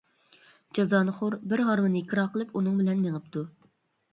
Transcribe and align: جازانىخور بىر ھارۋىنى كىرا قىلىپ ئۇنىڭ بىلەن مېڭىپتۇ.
جازانىخور 0.77 1.35
بىر 1.51 1.63
ھارۋىنى 1.67 2.03
كىرا 2.15 2.25
قىلىپ 2.37 2.57
ئۇنىڭ 2.57 2.81
بىلەن 2.81 3.05
مېڭىپتۇ. 3.07 3.45